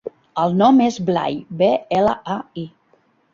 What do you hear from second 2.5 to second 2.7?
i.